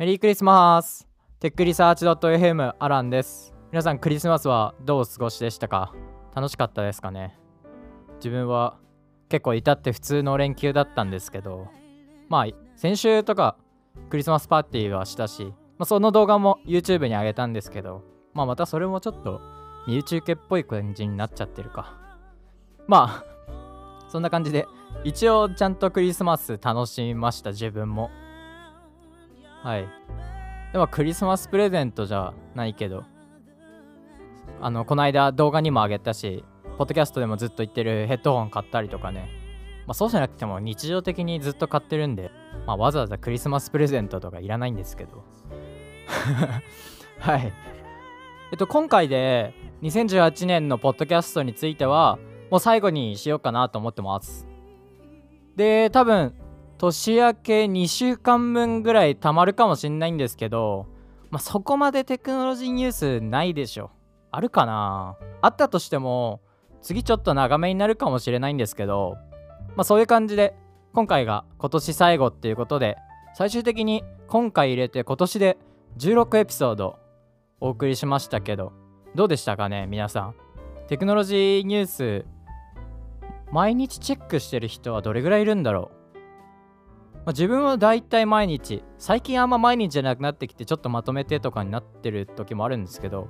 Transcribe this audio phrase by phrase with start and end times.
[0.00, 1.06] メリークリスマス。
[1.40, 3.52] テックリサーチドット .fm アランです。
[3.70, 5.92] 皆さんクリスマスはどうお過ごしでしたか？
[6.34, 7.38] 楽しかったですかね？
[8.14, 8.78] 自分は
[9.28, 11.68] 結構至って普通の連休だったんですけど
[12.30, 13.58] まあ先週とか
[14.08, 19.42] クリスマスパーティーはしたし、まあ、その動画も YouTube に上げたんですけどまあまたそれもちょっと
[19.86, 21.98] 身内受けっぽい感じになっちゃってるか。
[22.86, 24.66] まあそんな感じで
[25.04, 28.08] 一応ちゃんとクリスマス楽しみました自分も。
[29.62, 29.88] はい。
[30.72, 33.04] でもクリスマスプレゼントじゃないけど
[34.60, 36.44] あのこの間動画にもあげたし
[36.78, 39.28] ポッドキャストでもずっと言ってるヘッドホン買ったりとかね。
[39.86, 42.30] まあそうじゃなくても日常的にずっと買ってるんで、
[42.66, 45.24] まあ、わざわざクリスマスプレゼントとかいらないんですけど。
[47.18, 47.52] はい。
[48.52, 52.18] えっと今回で2018年のポッドキャストについては
[52.50, 54.46] もう最後にしようかなと思ってます。
[55.56, 56.34] で多分
[56.80, 60.86] 年明け2週間分ぐらいたまるかもしんないんですけど、
[61.28, 63.90] まあ、そこまでテクノロジーニュースないでしょ。
[64.30, 66.40] あるかなあったとしても、
[66.80, 69.18] 次ちょっと長めになるかもしれないんですけど、
[69.76, 70.54] まあそういう感じで、
[70.94, 72.96] 今回が今年最後っていうことで、
[73.34, 75.58] 最終的に今回入れて今年で
[75.98, 76.98] 16エピソード
[77.60, 78.72] お送りしましたけど、
[79.14, 80.34] どうでしたかね皆さん。
[80.88, 82.24] テクノロジーニュース、
[83.52, 85.99] 毎日チェックしてる人はどれぐらいいるんだろう
[87.30, 93.28] まあ、自分はだいたい毎日最近あんま毎日じゃなくなってきてちょっとまとめてとかになってる時もあるんですけど、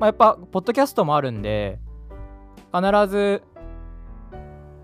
[0.00, 1.78] まあ、やっぱポッドキャストもあるんで
[2.74, 3.42] 必ず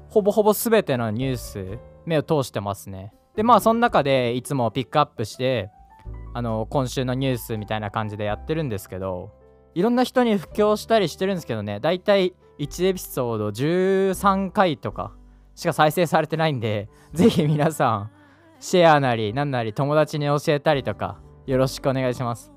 [0.08, 3.14] ほぼほぼ全てのニュース目を通してますね。
[3.36, 5.70] でまあその中でいつもピックアップして
[6.34, 9.30] あの今週のニュースみたいな感じでやってるんですけど
[9.74, 15.14] いろんな人に布教したりしてるんですけどねだいたい1エピソード13回とか
[15.54, 18.17] しか再生されてないんでぜひ皆さん
[18.60, 22.52] シェアなりなんなり友達に教えたりとかよろしくお願いします。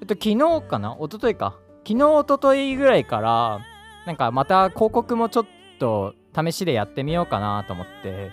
[0.00, 0.96] えっと昨日かな？
[1.00, 1.58] 一昨日か。
[1.86, 3.60] 昨日一昨日ぐらいから
[4.06, 5.46] なんかまた広告もちょっ
[5.80, 8.30] と試しでやってみようかなと思って。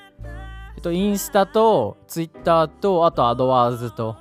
[0.76, 4.16] えっとインスタとツイッターとあとアドワーズと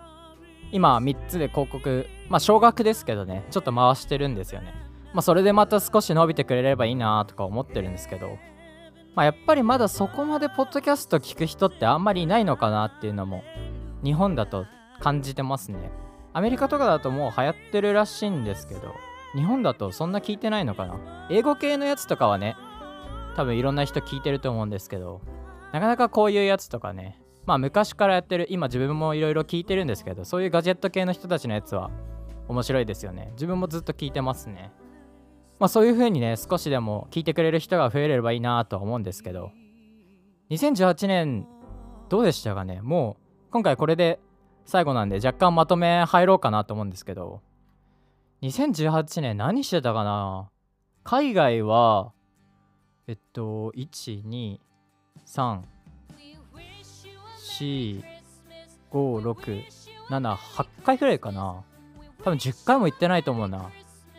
[0.73, 4.73] 今3つで広告まあ少額ですけどねちょっと回してるんですよね。
[5.13, 8.39] まあそれでまた少し伸びてくれればいいなとか思ってるんですけど。
[9.19, 13.43] まあ、やっぱりまだそこまでポッドキャスト聞く人ってあんまりいないのかなっていうのも
[14.05, 14.65] 日本だと
[15.01, 15.91] 感じてますね。
[16.35, 18.95] アメリカとかだともう流行ってるらしいんですけど
[19.35, 21.27] 日本だとそんな聞いてないのかな？
[21.33, 22.55] 英語系のやつとかはね
[23.35, 25.21] 多分いろんな人聞いてると思うんですけど
[25.73, 31.91] なかなかこういうやつとかねまあ昔からやってる今自分もいろいろ聞いてるんですけどそういうガジェット系の人たちのやつは
[32.47, 33.31] 面白いですよね。
[33.33, 34.71] 自分もずっと聞いてますね。
[35.59, 39.51] まあそういう風にね少しでも聞いてくれる人が増えればいいなとは思うんですけど。
[40.51, 41.47] 2018年
[42.09, 42.81] どうでしたかね？
[42.81, 44.19] もう今回これで
[44.65, 47.43] 最後なんで若干まとめ入ろうかなと思うんですけど。
[48.43, 50.49] 2018年何してたかな？
[51.05, 52.13] 海外は
[53.09, 54.59] えっと123
[57.59, 58.03] 4
[58.93, 59.65] 5 6
[60.09, 61.65] 7 8回ぐらいかな。
[62.23, 63.71] 多分10回も行ってないと思うな。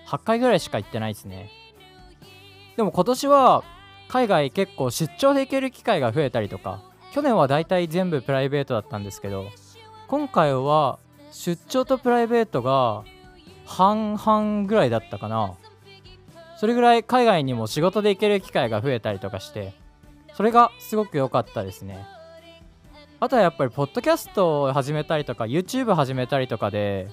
[0.09, 1.51] 8回ぐらいしか行ってないですね。
[2.75, 3.63] でも今年は
[4.07, 6.81] 海外結構出張で行ける機会が増えたりとか
[7.13, 9.45] 去年はだいたい全部プライベートだったんですけど
[10.07, 10.97] 今回は
[11.31, 13.03] 出張とプライベートが
[13.65, 15.53] 半々ぐらいだったかな。
[16.57, 19.73] それぐらい海外にも仕事で行ける機会が増えたりとかして
[20.33, 22.05] それがすごく良かったですね。
[23.21, 27.09] あとはやっぱりポッドキャストを始めたりとか YouTube 始めたりとかで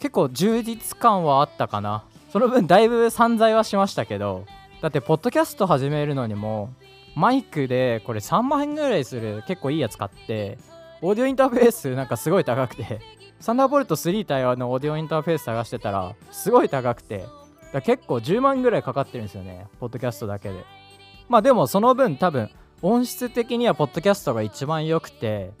[0.00, 2.04] 結構充実感はあったかな。
[2.32, 4.44] その分だいぶ散財はしましたけど。
[4.80, 6.72] だってポッドキャスト始めるのにも
[7.14, 10.58] マイクでこれ3万円ぐらいする結構いいやつ買って
[11.02, 13.00] オーディオインターフェースなんかすごい高くて
[13.40, 17.26] サンダーボルト3対応のオーディオインターフェース探してたらすごい高くて。
[17.72, 20.64] だ結構10万ぐらいかかってるんですよねポッドキャストだけで。
[21.28, 22.50] まあでもその分多分
[22.82, 25.52] 音質的にはポッドキャストが一番良くて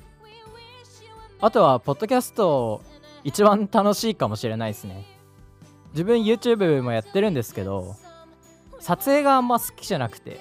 [1.40, 2.82] あとはポッドキャスト
[3.24, 5.04] 一番楽しいかもしれないですね。
[5.92, 7.96] 自分 YouTube もやってるんですけど
[8.78, 10.40] 撮影があんま好きじゃなくて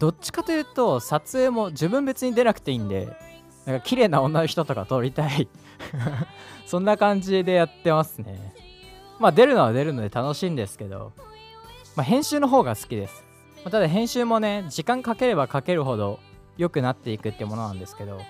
[0.00, 3.08] どっちかというと撮影も自分別に出なくていいんで
[3.66, 5.48] なんか綺麗な女の人とか撮りたい。
[6.66, 8.54] そんな感じでやってますね。
[9.18, 11.12] まあ出るのは出るので楽しいんですけど、
[11.96, 13.24] まあ、編集の方が好きです、
[13.64, 16.20] まあ、ただ編集もね時間かければかけるほど
[16.56, 18.20] 良くなっていくってものなんですけど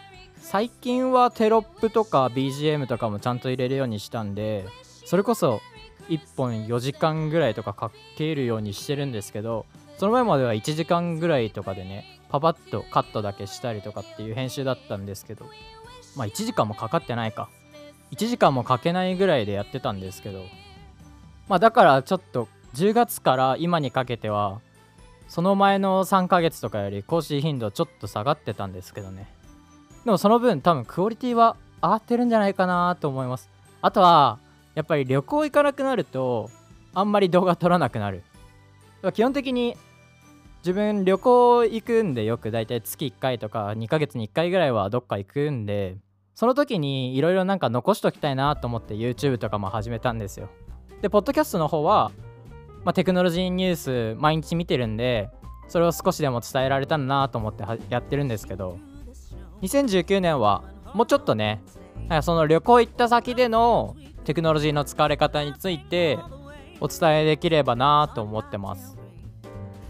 [0.51, 4.65] 最近はテロップとか BGM とかもちゃんと入れるようにしたんで
[5.05, 5.61] それこそ
[6.09, 9.67] 1本4時間ぐらいとかかけるようにしてるんですけど
[9.99, 15.45] その前までは1時間ぐらいとかでねパパッとカットだけしたりとかっていう編集だったんですけど
[16.17, 17.51] まあ1時間もかかってないか。
[18.13, 20.43] 1時間もかけないぐらいでやってたんですけど
[21.47, 24.63] まあだからちょっと10月から今にかけては
[25.29, 29.29] その前の3ヶ月とかより更新頻度ちょっと下がってたんですけどね。
[30.09, 33.51] でもその分多分クオリティは上がってるんじゃないかなと思います。
[33.83, 34.39] あとは
[34.75, 36.49] やっぱり旅行行かなくなると
[36.95, 38.23] あんまり動画撮らなくなる。
[39.13, 39.77] 基本的に
[40.61, 45.99] 自分旅行行くんでよく大体月1回とか2ヶ月に1回ぐらいはどっか行くんで
[46.35, 50.49] その時にいろいろなんか残しときたいなと思って YouTube とかも始めたんですよ。
[51.03, 52.13] でポッドキャストの方は、
[52.83, 55.29] まあ、テクノロジーニュース毎日見てるんで
[55.69, 58.79] それを少しでも伝えられたらなと思ってやってるんですけど
[59.63, 60.63] 2019年は
[60.95, 61.63] もうちょっとね
[62.23, 66.19] その旅行行った先でのテクノロジーの使われ方について
[66.81, 68.97] お伝えできればなと思ってます。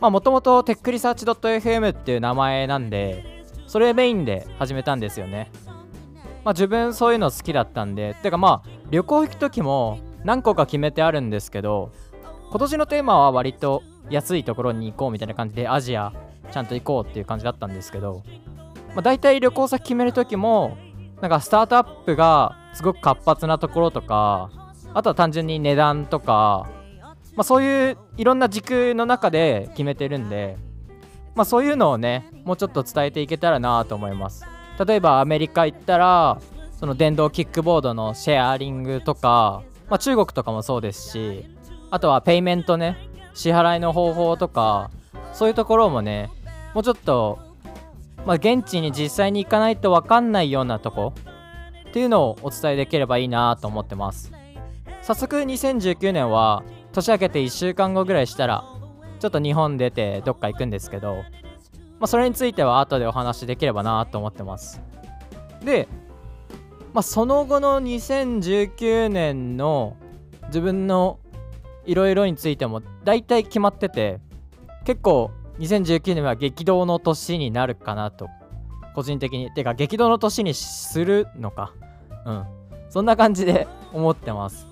[0.00, 5.50] まあもともとテックリサーチ .fm っていう名前なんでそれメインで始めたんですよね。
[6.44, 11.92] まあ自分そういうの好きだったんでてかまあ旅行行く時も何個か決めてあるんですけど
[12.50, 16.12] 今年のテーマは割と安いところに行こうみたいな感じでアジア
[16.50, 18.22] ちゃんと行こうっていう感じだったんですけど、
[18.88, 20.76] まあ、大体旅行先決める時も
[21.20, 24.50] なんかスタートアップがすごく活発なところとか
[24.94, 26.68] あとは単純に値段とか
[27.38, 30.56] まあ、そういういろんな軸の中で決めてるんで、
[31.36, 34.44] まあ、そういうのをねもうちょっと伝えていけたらなと思います。
[34.84, 36.40] 例えばアメリカ行ったら
[36.72, 41.44] その電動キックボードのシェアリングとか、まあ、中国とかもそうですし
[41.90, 42.96] あとはペイメントね
[43.34, 44.90] 支払いの方法とか
[45.32, 46.30] そういうところもね
[46.74, 47.38] もうちょっと、
[48.28, 51.14] まあ、現地に実際に行かないと分かんないようなとこ。
[51.88, 54.30] っていうのをお伝えできればいいなと思ってます。
[55.00, 58.64] 早速2019年は年明けて1週間後ぐらいしたら
[59.18, 61.22] ちょっと日本出てどっか行くんですけど、ま
[62.02, 64.82] あ、それについては後でお話しできればなと思ってます。
[65.64, 65.88] で、
[66.92, 69.96] まあ、その後の2019年の
[70.48, 71.18] 自分の
[71.86, 74.20] いろいろについても大体決まってて
[74.84, 78.28] 結構2019年は激動の年になるかなと
[78.94, 79.50] 個人的に。
[79.52, 81.72] てか激動の年にするのか。
[82.26, 82.44] うん。
[82.88, 84.66] そんな感じで思ってます。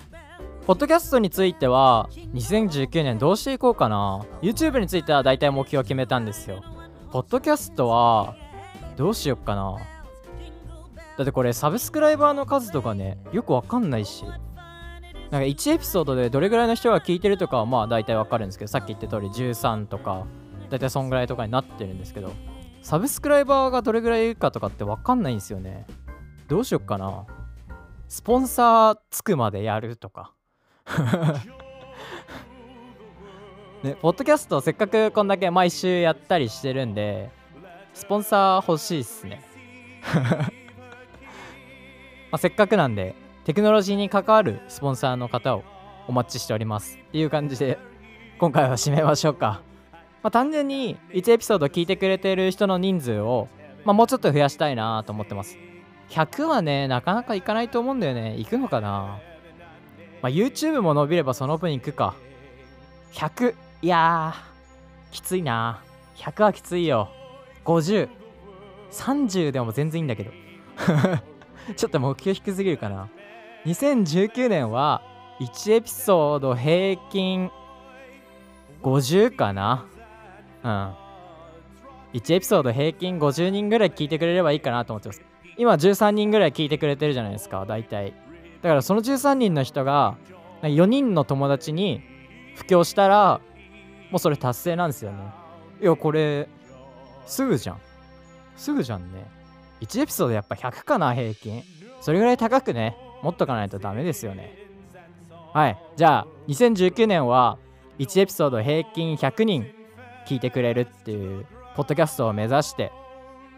[0.67, 4.25] ポッドキャストについては2019年どうしていこうかな。
[4.43, 6.65] YouTube については大体目標を決めたんですよ。
[7.12, 8.35] ポッドキャストは
[8.97, 9.77] どうしよっかな。
[11.17, 14.25] だってこれサブスクライバーの数とかねよくわかんないし。
[15.31, 20.27] なんか1エピソードでどれぐらいの人が聞いてるとかはまあ大体わかるんですけどさっき言った通り13とか。
[20.68, 22.32] 大体そんぐらいとかになってるんですけど
[22.82, 25.86] サブスクライバーがどれぐらいいるかとかってわかんないんですよね
[26.48, 27.26] どうしよっかな
[28.08, 30.32] スポンサーつくまでやるとか
[33.82, 37.30] ね、ポッドキャストせっかくこんだけ毎週やったりしてるんで、
[37.94, 39.42] スポンサー欲しいっすね。
[42.32, 43.14] まあ、せっかくなんで、
[43.44, 45.62] テクノロジーに関わるスポンサーの方を
[46.08, 46.98] お待ちしております。
[46.98, 47.78] っていう感じで、
[48.38, 49.60] 今回は締めましょうか。
[50.22, 53.48] まあ、単純に1エピソード聞いてくれてる人の人数を、
[53.84, 55.56] まあ、もうちょっと増やしたいなと思ってます。
[56.10, 58.36] 100はね、なかなかいかないと思うんだよね。
[58.38, 59.18] 行くのかな
[60.22, 62.14] まあ、YouTube も伸びればその分いくか。
[63.12, 63.54] 100。
[63.82, 65.82] いやー、きついな。
[66.16, 67.10] 100はきついよ。
[67.64, 68.08] 50。
[68.90, 70.30] 30でも全然いいんだけど。
[71.76, 73.08] ちょっと目標低すぎるかな。
[73.66, 75.02] 2019年は
[75.40, 77.50] 1エピソード平均
[78.82, 79.87] 50かな。
[80.66, 80.94] うん。
[82.14, 85.23] 1エピソード平均50人ぐらい聞いてくれればいいかなと思ってます。
[85.56, 88.12] 今13人ぐらい聞いてくれてるじゃないですか、大体。
[88.62, 90.16] だからその13人の人が
[90.62, 92.02] 4人の友達に
[92.56, 93.40] 布教したら
[94.11, 95.18] もうそれ達成なんですよね。
[95.80, 96.49] いやこれ
[97.26, 97.80] すぐじゃん。
[98.56, 99.26] すぐじゃんね。
[99.82, 101.62] 1エピソードやっぱ100かな平均。
[102.00, 102.96] それぐらい高くね。
[103.23, 104.56] 持っとかないとダメですよね。
[105.52, 105.78] はい。
[105.96, 107.58] じゃあ2019年は
[107.99, 109.75] 1エピソード平均100人。
[110.26, 112.92] 聞いてくれるっていうポッドキャストを目指して。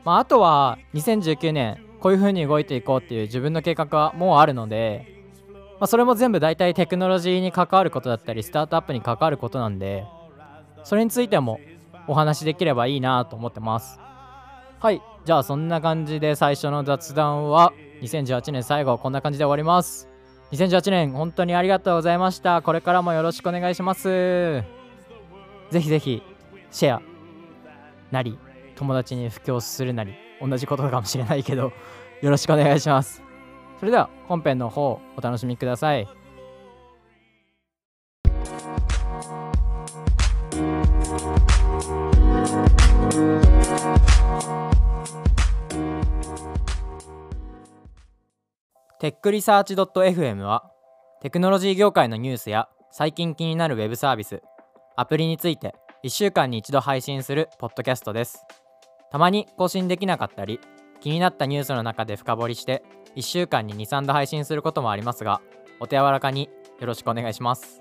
[0.04, 5.06] まああとは2019年こういう風に動いていこうっていう自分の計画はもうあるので、
[5.80, 10.04] まあ、それも全部大体テクノロジーに関わることだったりスタートアップに関わることなんで
[10.84, 11.60] それについても
[12.06, 13.98] お話しできればいいなと思ってます。
[14.80, 20.08] はいじゃあそんな感じで最初の雑談は2018年最後こんな感じで終わります。
[20.52, 22.62] 2018年本当にありがとうございました。
[22.62, 24.62] これからもよろしくお願いします。
[25.70, 26.22] ぜひぜひ
[26.70, 27.02] シェア
[28.10, 28.38] なり
[28.76, 31.72] 友達に布教するなり同じことかもしれないけど
[32.22, 33.22] よろしくお願いします。
[33.78, 36.08] それでは本編の方お楽しみください。
[49.00, 50.72] テックリサーチ .fm は
[51.22, 54.42] テクノロジー業界のニュースや最近気になるウェブサービス
[54.96, 58.44] アプリについて1週間に一度配信するポッドキャストです。
[59.10, 60.60] たまに更新できなかったり
[61.00, 62.84] 気になったニュースの中で深掘りして
[63.16, 65.40] 1週間に23度配信することもありますが
[65.80, 67.80] お手柔らかによろしくお願いします。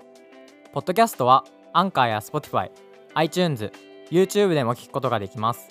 [0.72, 2.70] ポッドキャストはアンカーや Spotify、
[3.14, 3.70] iTunes、
[4.10, 5.68] YouTube でも聞くことができます。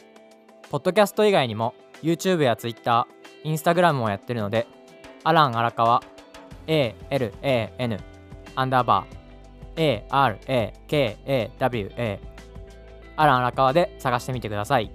[0.70, 3.06] ポッドキャスト以外にも YouTube や Twitter、
[3.44, 4.68] Instagram もやってるので
[5.26, 6.02] アラン荒川
[6.68, 8.00] ALAN
[8.56, 10.08] アンダーバー
[10.88, 12.37] ARAKAWA
[13.18, 14.92] アラン荒川で探してみてください。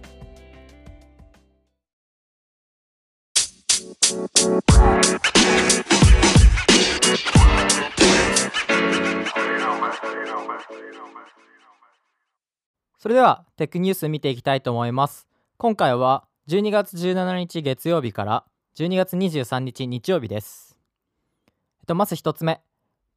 [12.99, 15.27] それではテックニュース見ていきたいと思います。
[15.57, 18.45] 今回は12月17日月曜日から
[18.77, 20.79] 12月23日日曜日です。
[21.81, 22.61] えっとまず1つ目。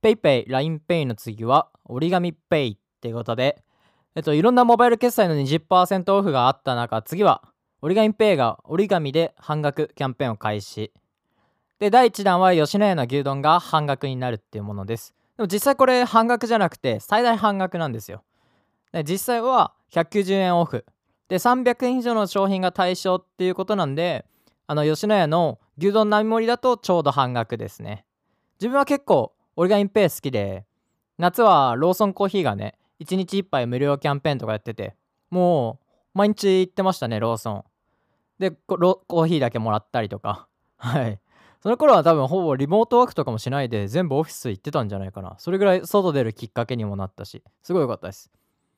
[0.02, 3.64] PayPay、LINEPay の次は折り紙 Pay っていうことで
[4.16, 7.44] えっといろんなモバイル決済の20%オフがあった中次は
[7.82, 10.94] 折り紙 Pay が折り紙で半額キャンペーンを開始。
[11.80, 15.14] で第1弾は吉野家の牛丼が半額になるっていうものです。
[15.36, 18.24] でも実際これ半額じゃなくて最大半額なんですよ。
[18.94, 20.86] で実際は190円オフ。
[21.28, 24.26] で300円以上の商品が対象っていうことなんで
[24.66, 28.06] あの吉野家の牛丼並盛りだとちょうど半額ですね。
[28.62, 30.66] 自分は結構折り紙ペイ好きで
[31.18, 34.96] 夏はローソンコーヒーがね1日1杯無料キャンペーンとかやってて
[35.30, 35.86] もう
[36.16, 37.64] 毎日行ってましたねローソン。
[38.40, 40.48] でコーヒーだけもらったりとか。
[40.78, 41.20] はい。
[41.62, 45.36] その頃は多分ほぼリモートワークとかもしないで全部オフィス行ってたんじゃないかな。
[45.40, 48.32] それぐらい外出るきっかけにもなったしすごい良かったです。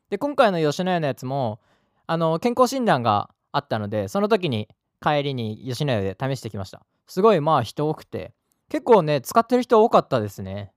[0.10, 1.60] で今回の吉野家のやつも
[2.08, 4.70] あの健康診断があったのでその時に
[5.02, 6.82] 帰りに吉野家で試してきました。
[7.06, 8.34] すごいまあ人多くて
[8.70, 10.72] 結構ね使ってる人多かったですね。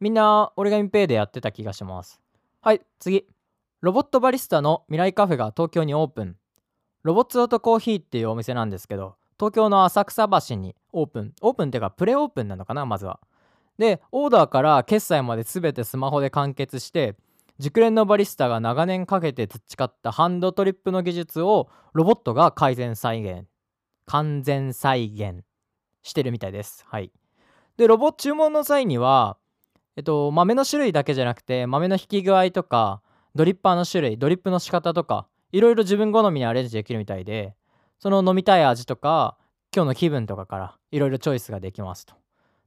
[0.00, 2.20] みんな折り紙ペイでやってた気がします。
[2.64, 3.26] はい次。
[3.82, 6.36] ロボットバリスタの未来カフェが東京にオープン。
[7.02, 11.34] ロボッツオートコーヒーっていうお店なんですけど東京の浅草橋にオープン。
[11.42, 13.20] オープンっていうかプレオープンなのかなまずは。
[13.76, 17.16] でオーダーから決済まで全てスマホで完結して
[17.58, 23.44] 熟練のバリスタが長年かけて培ったハンドトリップの技術をロボットが改善再現。
[24.06, 25.44] 完全再現
[26.02, 26.82] してるみたいです。
[26.88, 27.12] はい。
[27.76, 29.36] でロボ注文の際には
[29.96, 33.00] えっと豆の種類だけじゃなくて豆の引き具合とか
[33.34, 37.54] ドリッパーの種類ドリップの仕方とかいろいろ自分好みにアレンジできるみたいで
[37.98, 39.36] その飲みたい味とか
[39.74, 42.14] 今日の気分とかからいろいろチョイスができますと。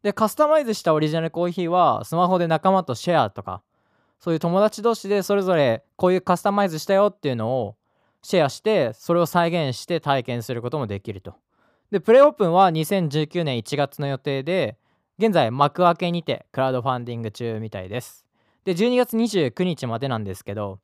[0.03, 3.62] でカスタマイズしたオリジナルコーヒーはスマホで仲間とシェアとか
[4.19, 7.75] そういう友達同士でそれぞれこういうカスタマイズしたよっていうのを
[8.22, 11.36] シェアしてそれを再現して体験することもできると。
[11.91, 14.77] でプレオープンは2019年1月の予定で
[15.19, 18.25] 現在幕開けにてクラウドファンディング中みたいです。
[18.65, 20.79] で12月29日までなんですけど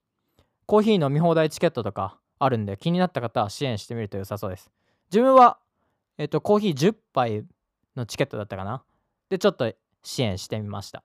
[0.65, 4.69] コーヒー飲み放題チケットとかあるんで気になった方は支援してみると良さそうです。
[5.11, 5.57] 自分は、
[6.17, 7.45] えっと、コーヒー10杯
[7.95, 8.83] のチケットだったかな。
[9.29, 9.71] で、ちょっと
[10.01, 11.03] 支援してみました。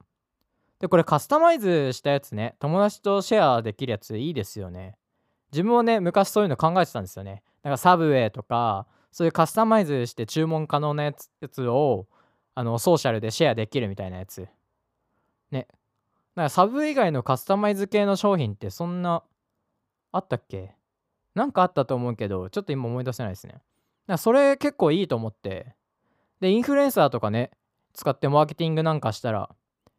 [0.80, 4.96] で、これカスタマイズしたやつね、友達とシェアできるやついいですよね。
[5.52, 7.42] 自分もね、昔そういうの考えてたんですよね。
[7.62, 12.06] なんかサブウェイとか、そういうカスタマイズして注文可能なやつやつを
[12.58, 14.48] あのソーシャルでシェアできるみたいなやつ。
[15.52, 15.68] ね。
[16.34, 19.22] なんかサブ以外のカスタマイズ系の商品ってそんな
[20.10, 20.74] あったっけ？
[21.36, 23.52] なんかあったと思うけど、ちょっと今思い出せないですね。
[23.52, 23.62] だか
[24.06, 25.76] らそれ結構いいと思って。
[26.40, 27.52] で、インフルエンサーとかね、
[27.92, 29.48] 使ってマーケティングなんかしたら、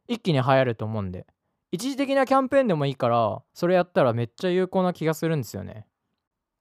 [0.09, 1.27] 一気に流行ると思うんで、
[1.71, 5.85] 一時的なキャンペーンでもいいから、それやったらめっちゃ有効な気がするんですよね。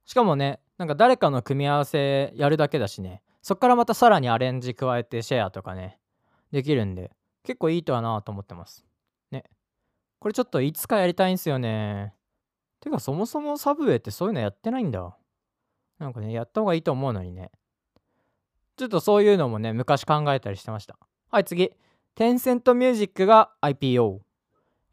[0.07, 5.99] しかもね、なんか誰かの組み合わせやるだけだしね、そっからまたさらにアレンジ加えてシェアとかね、
[6.51, 7.13] できるんで、
[7.45, 8.85] 結構いいとはなと思ってます。
[9.31, 9.45] ね。
[10.19, 12.15] これちょっといつかやりたいんすよね。
[12.81, 15.17] てかそもそもサブウェイってそういうのやってないんだ。
[15.99, 17.51] なんかね、やった方がいいと思うのにね。
[18.77, 20.97] ちょっとそういうのもね、昔考えたりしてました。
[21.31, 21.73] はい、次。
[22.15, 24.21] テンセントミュージックが IPO。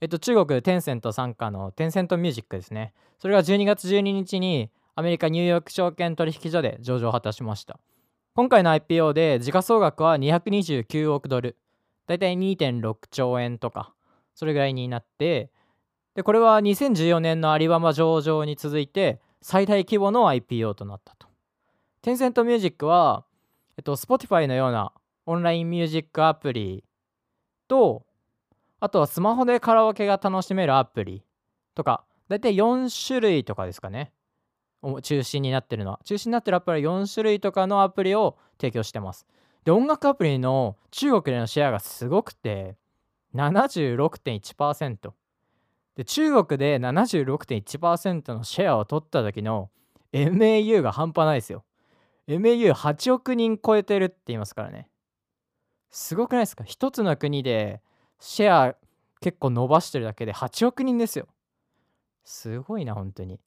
[0.02, 2.94] えっと、中国でテンセント傘下のテンセントミュージックですね。
[3.18, 7.80] それが12月12日にアメリカニューヨーク証券取引所で上場を果たしました。
[8.38, 11.56] 今回の IPO で時価総額は229億ドル。
[12.06, 13.94] だいたい2.6兆円とか、
[14.34, 15.52] それぐらいになって、
[16.16, 21.30] でこれは2014年のアリババ上場に続いて最大規模の IPO となったと。
[22.02, 23.24] テンセントミュージックは、
[23.78, 24.92] えっと、Spotify のような
[25.26, 26.84] オンラインミュージックアプリ
[27.70, 28.06] と、
[28.82, 31.24] あとはスマホでカラオケが楽しめるアプリ
[31.74, 34.12] とか、だいたい4種類とかですかね。
[35.02, 36.00] 中心になってるのは。
[36.04, 39.26] 中心になってるアプリは4種類とかのアプリを提供してます。
[39.64, 42.76] で音楽アプリの中国でのシェアがすごくて
[43.34, 45.12] 76.1%
[45.96, 49.70] で中国で76.1%のシェアを取った時の
[50.14, 51.64] MAU が半端ないですよ。
[52.28, 54.88] MAU8 億人超えてるって言いますからね。
[55.90, 56.64] すごくないですか？
[56.64, 57.82] 一つの国で
[58.20, 58.76] シェア
[59.22, 61.28] 結構伸ばしてるだけで8億人ですよ。
[62.24, 63.40] すごいな本当に。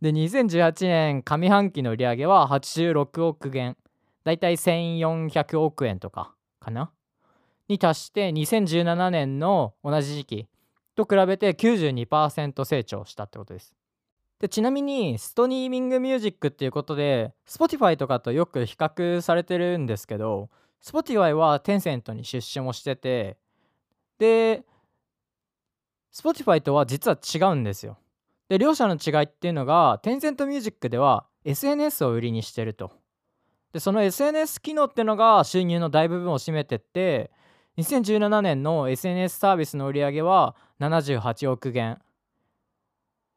[0.00, 3.76] で2018年上半期の売り上げは86億元。
[4.24, 6.90] だいたい1400億円とかかな？
[7.68, 10.48] に達して2017年の同じ時期
[10.94, 13.74] と比べて92%成長したってことです。
[14.40, 20.48] でちなみにストリーミングミュージックっていうことで Spotify とかとよく比較されてるんですけど
[20.82, 23.36] Spotify はテンセントに出資もしてて
[24.18, 24.64] で
[26.12, 27.98] Spotify とは実は違うんですよ。
[28.50, 32.90] で両者の違いっていうのがテンセントミュージックでは SNS を売りにしてると。
[33.72, 37.30] でその SNS 機能っていうのが収入の大部分を占めてって
[37.78, 42.00] 2017年の SNS サービスの売り上げは78億元。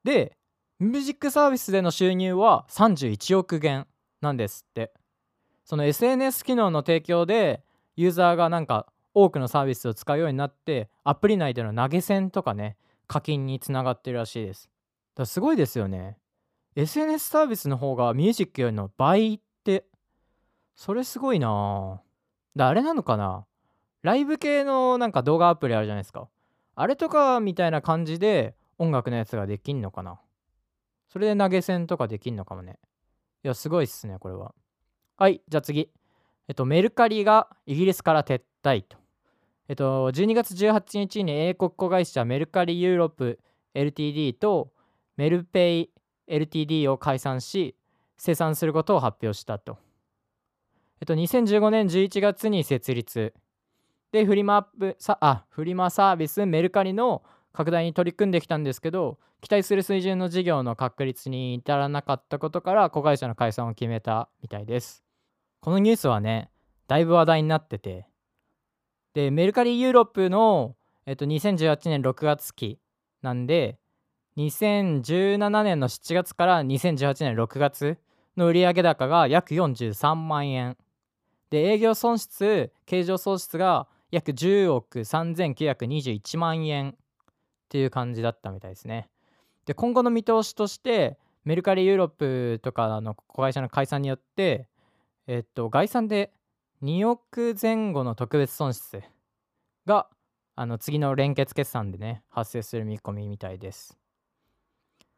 [0.04, 0.36] で
[0.80, 3.86] ミュージックサービスでの収入は31億元
[4.20, 4.92] なんですって。
[5.64, 7.62] その SNS 機能の提供で
[7.96, 14.73] ユーザーがなんか多くのサービスを使うようになってアプリ内での投げ銭とかね課金につながってるらしいです。
[15.16, 16.18] だすごいですよね
[16.76, 19.86] SNS サービスの方がミュージックよりの倍って
[20.76, 22.02] それすごいな
[22.56, 23.46] だあれなのかな
[24.02, 26.28] ライブ系のなんか動画アプリあるじゃないですか
[26.76, 30.20] あれとかみたいな感じで音楽のやつができんのかな
[31.14, 32.80] それで投げ銭とかできんのかもね。
[33.44, 34.56] いや、すごいっすね、これは。
[35.16, 35.92] はい、じゃあ次。
[36.48, 38.98] えっと、メルカリがイギリスから撤退と。
[39.68, 43.40] えっと、12月18日に英国子会社メルカリユーロップ
[43.76, 44.73] LTD と
[45.18, 45.90] メルペイ
[46.28, 47.76] LTD を解散し、
[48.18, 49.78] 生産することを発表したと。
[51.02, 53.34] えっと、2015年11月に設立。
[54.12, 65.04] で、フリマアップあフリマサービスメルカリの拡大に取り組んできたんですけど期待する水準の事業の確立に至らなかったことから子会社の解散を決めたみたいです
[65.62, 66.50] このニュースはね
[66.88, 68.08] だいぶ話題になってて
[69.14, 72.80] でメルカリユーロップの、えっと、2018年6月期
[73.22, 73.78] なんで
[74.38, 77.98] 2017年の7月から2018年6月
[78.36, 80.76] の売上高が約43万円
[81.52, 86.96] で営業損失経常損失が約10億3921万円っ
[87.70, 89.08] ていう感じだったみたいですね。
[89.66, 94.68] で今後の見通しとしてメルカリユーロップとかの子会社の解散によって
[95.28, 96.32] えっと概算で
[96.82, 99.04] 2億前後の特別損失
[99.86, 100.08] が
[100.56, 103.98] あの次の連結決算でね発生する見込みみたいです。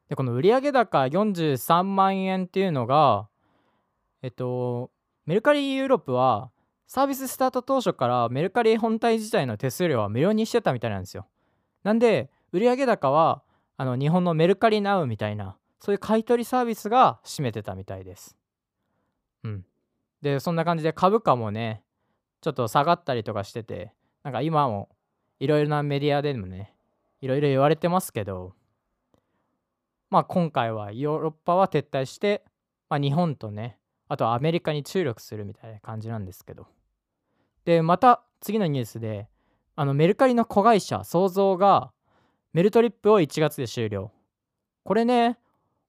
[0.10, 3.28] でこの売上高43万円っていうのが
[4.22, 4.92] えっと
[5.26, 6.52] メルカリユーロップは
[6.88, 11.28] サービススタート当初からメルカリ本体自体の手数料は無料にしてたみたいなんですよ。
[11.84, 13.44] なんで売上高は
[13.78, 18.38] あの日本のメルカリナウみたいなそういう買取サービスが占めてたみたいです。
[19.44, 19.66] うん。
[20.22, 21.84] でそんな感じで株価もね
[22.42, 23.92] ちょっと下がったりとかしてて
[24.24, 24.90] なんか今も
[25.40, 26.74] いろいろなメディアでもね
[27.22, 28.54] いろいろ言われてますけど
[30.10, 32.44] まあ今回はヨーロッパは撤退して、
[32.90, 36.68] まあ、日本とねあとはアメリカに注力するみたいな感じなんですけど。
[37.66, 39.28] でまた次のニュースで
[39.76, 41.92] あのメルカリの子会社創造が
[42.54, 44.12] メルトリップを1月で終了。
[44.84, 45.38] これね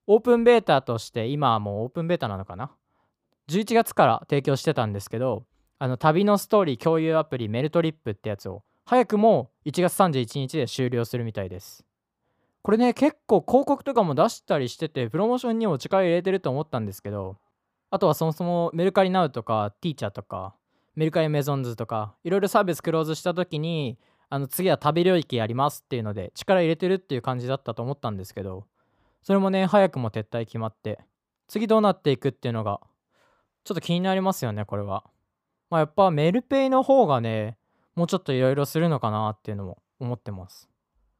[0.07, 2.71] オープンベータとして今はもうオープンベータなのかな
[3.49, 5.45] ？11月から提供してたんですけど
[5.79, 11.86] あの旅のストーリー共有アプリメルトリップってやつを早くも1月31日で終了するみたいです。
[12.61, 17.37] これね結構広告とかも出したりしててプロモーションにも力入れてると思ったんですけど
[17.89, 20.55] あとはそもそもメルカリナウとかティーチャーとか
[20.95, 23.97] メルカリメゾンズとかいろいろサービスクローズした時に
[24.29, 28.65] あの次は旅領域やりますっていうので力入れてるっていう感じだったと思ったんですけど
[29.21, 30.99] それもね早くも撤退決まって
[31.47, 32.81] 次どうなっていくっていうのが
[33.63, 35.03] ちょっと気になりますよねこれは。
[35.69, 37.57] まあやっぱメルペイの方がね
[37.95, 40.69] もうちょっといろいろするのかなっていうのも思ってます。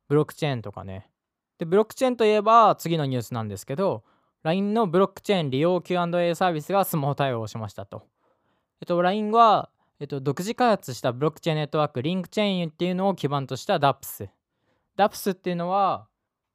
[0.07, 1.09] ブロックチェーンとかね。
[1.57, 4.03] でブロックチェーンといえば次のニュースなんですけど
[4.43, 8.03] LINE のブロックチェーン利用 Q&A サービスがスマホ対応しましたと
[8.81, 16.07] えっと LINE はえっと、独自開発したブロックチェーンネットワーク、リンクチェーンっていうのを基盤とした DApps。DApps っていうのは、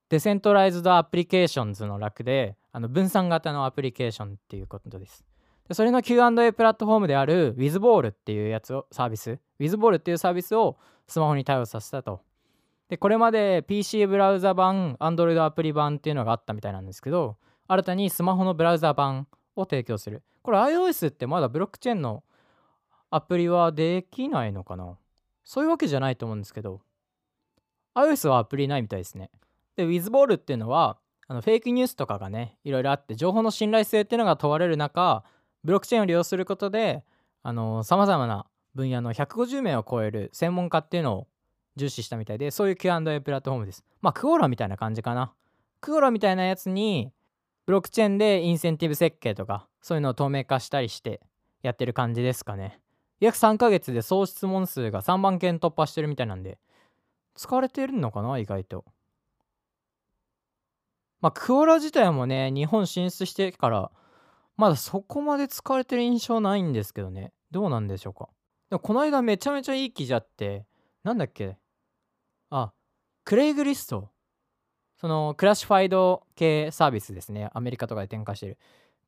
[0.09, 5.25] Decentralized Applications の略で、あの分散型のアプリケーションっていうことです。
[5.69, 10.77] でそれの Q&A プラットフォームである WithBall っていうやつを、サービス、WithBall っていうサービスを
[11.09, 12.21] スマホに対応させたと。
[12.93, 19.27] で、これまで PC ブラウザ版、Android アプリ版っていうのがあったみたいなんですけど、新たにスマホのブラウザ版
[19.57, 20.23] を提供する。
[20.43, 22.23] これ iOS ってまだブロックチェーンの
[23.11, 24.99] アプリはできないのかな？
[25.43, 26.83] そういうわけじゃないと思うんですけど
[27.95, 29.31] iOS はアプリないみたいですね
[29.75, 35.25] で WithBall っていうのはあのフェイクニュースとかがねいろいろあって情報の信頼性っていうのが問われる中
[35.65, 37.05] ブロックチェーンを利用することで
[37.43, 41.27] さまざまな分野の150名を超える専門家っていうのを
[41.77, 43.85] 重視したみたいでそういう Q&A プラットフォームです。
[44.01, 45.33] まあクオラみたいな感じかな。
[45.81, 47.11] クオラみたいなやつに
[47.67, 51.21] ブロックチェーンでインセンティブ設計とかそういうのを透明化したりして
[51.63, 52.81] やってる感じですかね。
[53.21, 56.59] 約3ヶ月で総質問数が3万件突破してるみたいなんで
[57.35, 58.85] 使われてるのかな意外と。
[61.21, 63.91] まあクオラ自体もね日本進出してから
[64.57, 67.33] まだそこまで使われてる印象ないんですけどね。
[67.51, 68.29] どうなんでしょうか。
[68.71, 70.67] でもこの間めちゃめちゃいい記事あって
[71.05, 71.57] なんだっけ？
[72.55, 72.73] あ
[73.25, 74.11] クレイグリスト。
[75.01, 77.51] そのクラシファイド系サービスですね。
[77.55, 78.59] アメリカとかで展開してる。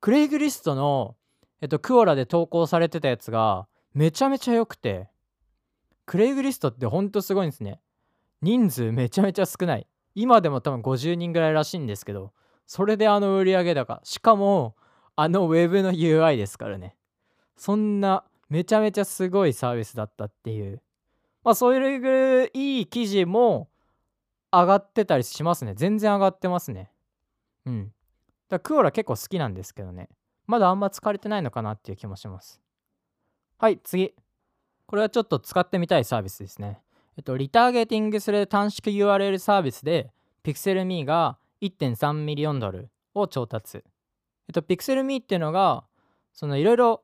[0.00, 1.14] クレイグリストの
[1.61, 5.09] えっとクオラで投稿されてたやつがめちゃめちゃ良くて。
[6.07, 7.80] クレイグリストってほんとすごいんですね。
[8.42, 9.87] 人数めちゃめちゃ少ない。
[10.14, 12.33] 今でも多分50人ぐらいらしいんですけど
[12.66, 14.76] それであの売上高しかも
[15.16, 16.96] あのウェブの UI ですからね。
[17.57, 20.80] そんなめちゃめちゃすごいサービスだったっていう。
[21.44, 23.68] まあそういういい記事も
[24.50, 25.74] 上がってたりしますね。
[25.74, 26.90] 全然上がってますね。
[27.66, 27.92] うん。
[28.48, 30.09] だクオラ結構好きなんですけどね。
[30.46, 32.61] まだあんま使われてないのかなっていう気もします。
[33.59, 34.14] はい次。
[34.87, 36.80] これはちょっと使ってみたいサービスですね。
[37.16, 40.12] えっとリターゲティングする短縮 URL サービスで
[40.44, 43.78] PixelMe が1.3ミリオンドルを調達。
[43.78, 43.85] えっ
[44.52, 45.85] と PixelMe っていうのが
[46.33, 47.02] そのいろいろ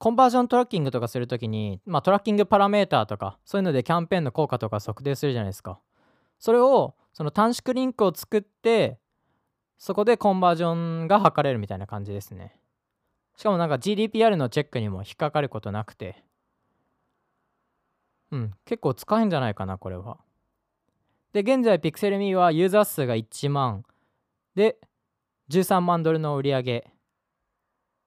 [0.00, 5.78] コンバージョントラッキングとかするときに、まあ、トラッキングパラメーターとかそういうのでキャンペーンの効果とか測定するじゃないですか。
[6.38, 8.98] それをその短縮リンクを作って
[9.76, 12.58] そこでコンバージョンが測れるみたいな感じですね。
[13.36, 16.24] しかもなんか GDPR のチェックにも引っかかることなくて。
[18.30, 20.16] うん結構使えんじゃないかなこれは。
[21.34, 23.84] で現在 PixelMe はユーザー数が1万。
[24.54, 24.78] で
[25.50, 26.62] 13万ドルの売り上。
[26.62, 26.90] げ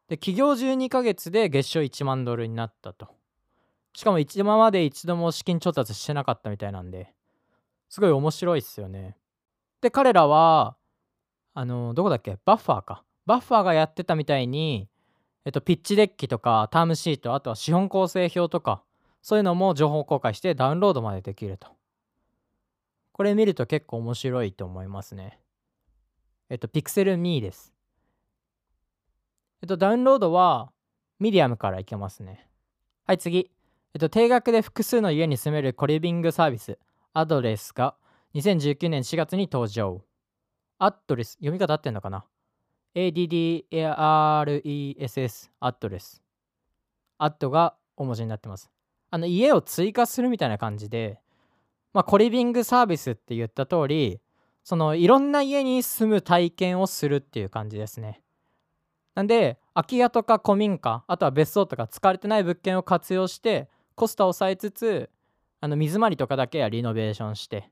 [0.07, 3.07] で企業12ヶ月で月賞1万ドルになったと。
[3.93, 7.13] しかも今まで一度も資金調達してなかったみたいなんで
[7.89, 9.17] すごい面白いっすよね。
[9.81, 10.75] で彼らは
[11.53, 12.37] あのどこだっけ？
[12.45, 13.03] バッファーか。
[13.25, 14.89] バッファーがやってたみたいに
[15.45, 18.81] えっと、ピッチデッキとかタームシートあとは資本構成表とか
[19.21, 21.67] そういうのも情報公開してダウンロードまでできると。
[23.11, 25.39] これ見ると結構面白いと思いますね。
[26.49, 27.72] えっと Pixel.me です。
[29.63, 30.73] えっとダウンロードは
[31.19, 32.49] ミディアムからいけますね。
[33.05, 33.49] はい次。
[33.93, 36.77] えっと定額で複数の家に住めるコリビングサービス
[37.13, 37.95] ADDress が
[38.35, 40.01] 2019年4月に登場。
[40.79, 42.25] アットレス読み方合ってんのかな
[42.95, 43.71] ？ADDRESS
[45.61, 46.21] アットレス。
[47.17, 48.69] アットが大文字になってます。
[49.11, 51.21] あの家を追加するみたいな感じで
[51.93, 54.19] まあコリビングサービスって言った通り
[54.65, 58.23] そのいろんな家に住む体験をするっていう感じですね。
[59.15, 65.09] なんで空き家とか古民家あとは別荘とか使われてない物件を活用してコストを抑えつつ
[65.61, 67.69] あの水回りとかだけはリノベーションして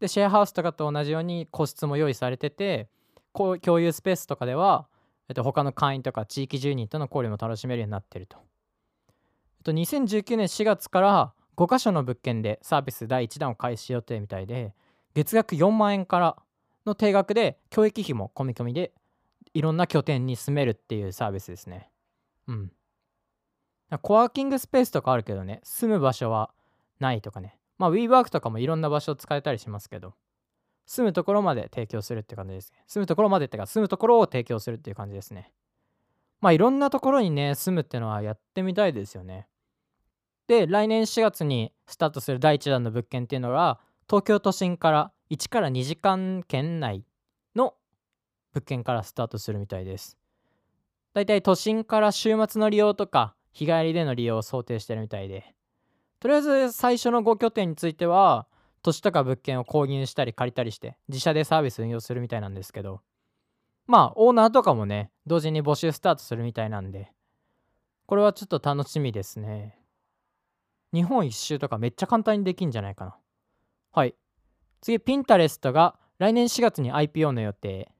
[0.00, 2.88] でシェアハウスとかと同じように個室も用意されてて
[3.34, 4.86] 共有スペースとかでは、
[5.28, 8.38] えっと、他の会員とか地域住人との交流も楽しめるようになってると。
[8.38, 14.74] えっと、2019年4月から5カ所の物件でサービス第1弾を開始予定みたいで
[15.14, 16.36] 月額4万円から
[16.86, 18.92] の定額で教育費も込み込みで
[19.54, 21.88] いろんな拠点に住めるっていうサービスですね。
[22.48, 22.72] うん。
[24.02, 26.50] コワーキングスペースとかあるけどね、住む場所は
[26.98, 27.58] ないとかね。
[27.78, 30.14] まあ WeWork とかもいろんな場所を使えたりしますけど、
[30.86, 32.84] 住むところまで提供するって感じですね。
[32.86, 35.52] 住むところまでってか、住むところを提供するっていう感じですね。
[36.40, 39.46] まあいろんなところにね、住むってのはやってみたいですよね。
[40.48, 47.04] で、来年4月にスタートする第1弾の物件っていうのが、東京都心から1から2時間圏内
[48.54, 50.16] 物件からスタートするみたいです。
[51.12, 55.54] だいたい都心から週末の利用とか日帰りでの利用を想定してるみたいで、
[56.20, 58.46] とりあえず最初の5拠点については、
[58.82, 63.00] 土地とか物件を購入したり借りたりして自社でサービス運用するみたいなんですけど。
[63.86, 67.12] まあオーナーとかもね同時に募集スタートするみたいなんで。
[68.06, 69.78] これはちょっと楽しみですね。
[70.92, 73.16] 日本一周とかめっちゃ簡単にできんじゃないかな。
[73.92, 74.14] はい。
[74.82, 77.93] 次ピンタレストが来年4月に IPO の予定。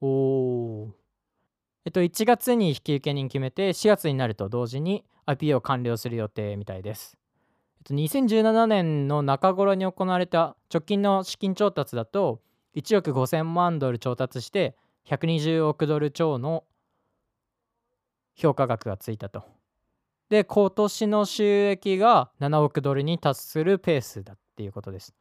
[0.00, 0.90] おー。
[1.86, 7.16] えっと1月に引き受け人決めて4月になると同時に IPO を完了する予定みたいです。
[7.90, 12.42] 2017年の中頃に行われた直近の資金調達だと
[12.76, 16.64] 1億5000万ドル調達して120億ドル超の
[18.34, 19.44] 評価額がついたと。
[20.28, 25.14] で今年の収益が7億ドルに達するペースだっていうことです。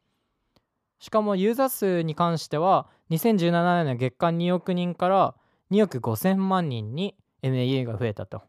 [0.99, 5.35] しかもユーザー数に関しては2017年の月間2億人から
[5.71, 8.41] 2億5000万人に MAU が増えたと。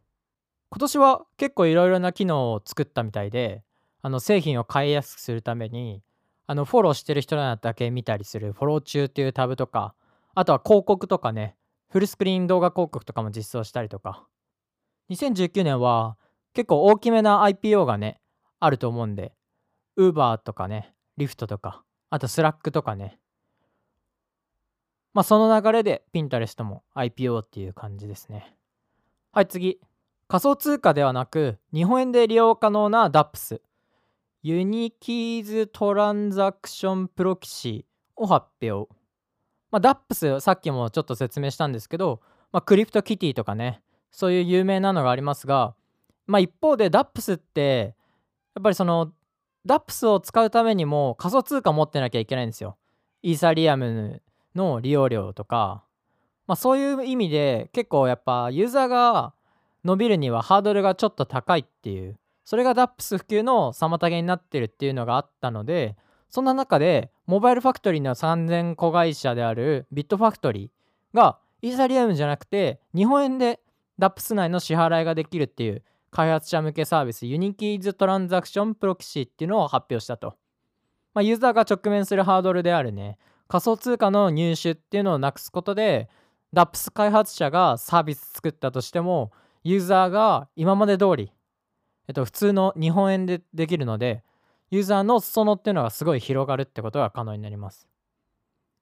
[0.70, 3.64] 今年は結構いろいろな機能を作ったみたいで
[4.02, 6.02] あの製品を買いやすくするために
[6.46, 9.94] あのフォローしてる人らだけ見たりするフォロー中っていうタブとか
[10.34, 11.56] あとは広告とかね
[11.88, 14.26] フルスクリーン動画広告とかも実装したりとか。
[15.10, 16.16] 2019年は
[16.54, 18.20] 結構大きめな IPO がね
[18.60, 19.32] あると思うんで
[19.98, 23.18] Uber とかね Lyft とかあと Slack とかね。
[25.12, 28.54] まあその流れで Pinterest も IPO っていう感じですね。
[29.32, 29.80] はい次。
[30.28, 33.60] 仮想通貨ではなく日本円で利用可能な DAPS
[34.42, 38.88] ユニキーズトランザクションプロキシーを発表。
[39.70, 42.20] まあ、DAPS さっきもちょっと説明したんですけど、
[42.50, 45.74] まあ、 CryptoKitties とかね、そういう有名なのがありますが、
[46.26, 47.94] まあ、一方で DAPS って
[48.54, 49.12] やっぱりその
[49.66, 52.76] DAPS を使うためにも仮想通貨持ってなきゃいけないんですよ。
[53.22, 54.22] イーサリアム
[54.54, 55.84] の利用料とか、
[56.46, 59.34] まあ、そういう意味で結構やっぱユーザーが
[59.84, 65.96] 伸びるにはハードルがちょっと高いっていうそれが DAPS 普及の妨げになってるっていうのがあったので
[66.28, 73.60] そんな中でモバイルファクトリーの3000子会社であるビットファクトリーがイーサリアムじゃなくて日本円で
[73.98, 80.36] DAPS 内の支払いができるっていう開発者向けサービス Uniqys Transaction Proxy っていうのを発表したと、
[81.14, 83.18] まあ、ユーザーが直面するハードルであるね
[83.48, 86.08] 仮想通貨の入手っていうのをなくすことで
[86.54, 91.32] DAPS 開発者がサービス作ったとしてもユーザーが今まで通り
[92.10, 94.24] えっと、普通の日本円でできるので、
[94.72, 97.86] ユーザーの裾野っていうのがすごい広がるってことが可能になります。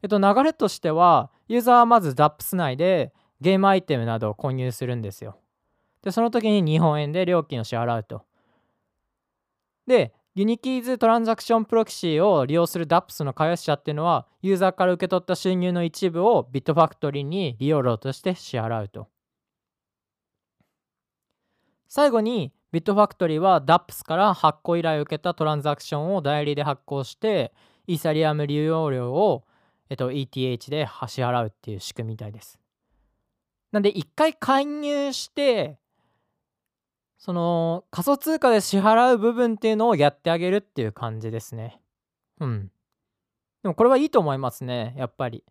[0.03, 3.13] えっと、流れとしては、ユーザーはまず DAPS 内で
[3.43, 5.37] ゲームアイテムなどを購入するんですよ。
[6.03, 8.25] で、その時に日本円で料金を支払うと。
[9.87, 19.09] で、 Uniqys Transaction Proxy を利用する DAPS の開発者っていうのは、ユーザーから受け取った収入の一部をビットファクトリーに利用料として支払うと。
[21.89, 27.53] 最後にビットファクトリーは DAPS から発行依頼を受けたトランザクションを代理で発行して
[27.87, 29.45] イーサリアム利用料を、
[29.89, 32.61] えっと、ETH で支払うっていう仕組みみたいです。
[33.73, 35.79] なんで一回介入して
[37.19, 41.81] その仮想通貨で支払う部分っていうのをやってあげるっていう感じですね。
[42.41, 42.71] うん。
[43.63, 45.45] でもこれはいいと思いますね、やっぱり。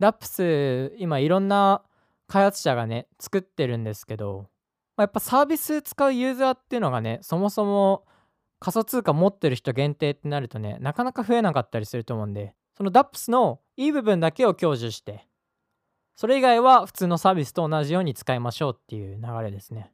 [0.00, 1.82] DAPS 今いろんな
[2.28, 4.48] 開発者がね作ってるんですけど
[4.98, 8.04] まあ、やっぱサービス使うユーザーっていうのがねそもそも
[8.58, 15.28] 仮想通貨持ってる人限定ってなるとねなかなか増えなかったりすると思うんでその DAPS のいい部分だけを享受して
[16.16, 19.92] それ以外は普通のサービスと同じように使いましょうっていう流れですね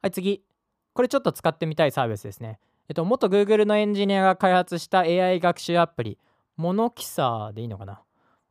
[0.00, 0.44] はい次。
[0.92, 2.60] これちょっと使ってみたいサービスですね。
[2.88, 6.18] えっと元 Google のエンジニアが開発した AI 学習アプリ。
[6.56, 8.02] モノキサーでいいのかな？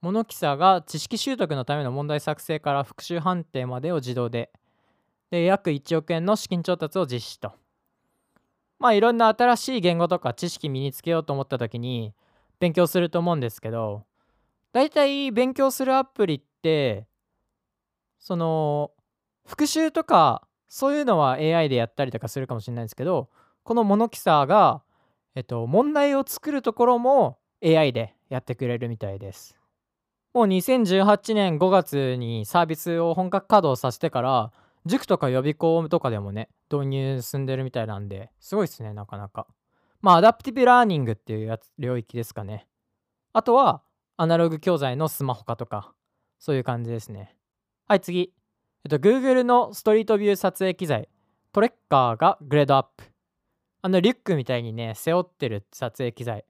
[0.02, 4.52] モノキサーが知識習得のための問題作成から復習判定までを自動で。
[5.32, 7.54] で約1億円の資金調達を実施と。
[8.80, 12.14] まあいろんな新しい言語とか知識身につけようと思った時に
[12.60, 14.06] 勉強すると思うんですけど
[14.72, 17.08] 大体勉強するアプリって
[18.20, 18.92] その
[19.46, 23.30] 復習とかそういうのは AI でやったりとかするかもしれないんですけど
[23.64, 24.82] この Monoxer が、
[25.36, 29.58] えっと、問題を作るところも AI でやってくれるみたいです。
[30.34, 34.52] もう2018年5月にサービスを本格稼働させてから
[34.86, 39.48] 塾とか予備校とかでもね導入進んでるみたいなんですごいですねなかなか。
[40.02, 42.68] まあアダプティブラーニングっていうやつ領域ですかね。
[43.34, 43.82] あとは
[44.16, 45.94] アナログ教材のスマホ化とか
[46.40, 47.36] そういう感じですね。
[47.88, 48.37] はい次。
[48.88, 51.10] えっと Google のストリートビュー撮影機材
[51.52, 53.04] トレッカーがグレードアップ
[53.82, 56.46] あのリュックみたいにね背負ってる撮影機材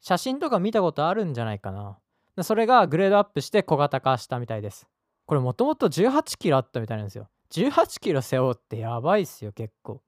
[0.00, 4.86] 写真とか見たことあるんじゃないかなそれがグレードアップして小型化したみたいです
[5.26, 7.28] これもともと18キロあったみたいなんですよ。
[7.50, 10.02] 18キロ背負ってやばいっすよ結構。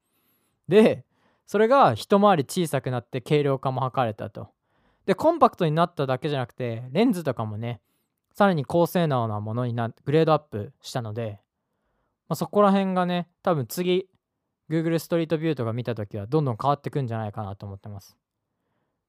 [0.67, 1.03] で
[1.45, 4.49] それが一回り小さくなって軽量化も図れたと。
[5.05, 7.81] でコンパクトになっただけじゃなくてレンズとかもね
[8.35, 11.39] さらに高性能なものになグレードアップしたので、
[12.27, 14.07] まあ、そこら辺がね多分次
[14.69, 18.17] Google ストリートビューとか見た時はどんどん変わってくんじゃないかなと思ってます。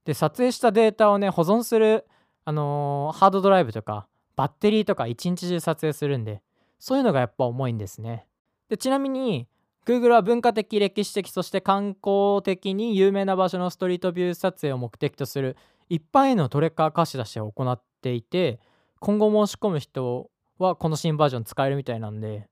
[0.05, 2.07] で撮影したデータをね保存する、
[2.45, 6.43] あのー、ハードドライブとかバッテリーとか一日中撮影するんで
[6.79, 8.27] そういうのがやっぱ重いんですね
[8.69, 9.49] でちなみに
[9.85, 15.57] Google は文化的歴史的そして観光的に有名な場所のストリートビュー撮影を目的とする
[15.89, 18.61] 一般へのトレッカー貸し出しを行っていて
[19.01, 22.49] 今後申し込む人はこの新バージョン使えるみたいなんで